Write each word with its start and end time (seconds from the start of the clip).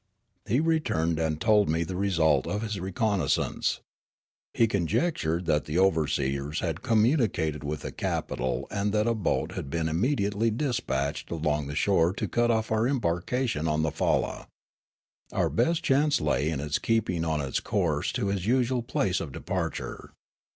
He 0.47 0.59
returned 0.59 1.19
and 1.19 1.39
told 1.39 1.69
me 1.69 1.83
the 1.83 1.95
result 1.95 2.47
of 2.47 2.63
his 2.63 2.77
reconnais 2.77 3.29
sance. 3.37 3.81
He 4.51 4.65
conjectured 4.65 5.45
that 5.45 5.65
the 5.65 5.77
overseers 5.77 6.59
had 6.61 6.81
com 6.81 7.03
municated 7.03 7.63
with 7.63 7.81
the 7.81 7.91
capital 7.91 8.65
and 8.71 8.93
that 8.93 9.05
a 9.05 9.13
boat 9.13 9.51
had 9.51 9.69
been 9.69 9.87
immediately 9.87 10.49
dispatched 10.49 11.29
along 11.29 11.71
shore 11.75 12.13
to 12.13 12.27
cut 12.27 12.49
off 12.49 12.71
our 12.71 12.87
embarkation 12.87 13.67
on 13.67 13.83
the 13.83 13.91
falla. 13.91 14.47
Our 15.31 15.51
best 15.51 15.83
chance 15.83 16.19
lay 16.19 16.49
in 16.49 16.59
its 16.59 16.79
keeping 16.79 17.23
on 17.23 17.39
its 17.39 17.59
course 17.59 18.11
to 18.13 18.29
his 18.29 18.47
usual 18.47 18.81
place 18.81 19.19
of 19.21 19.31
departure. 19.31 20.09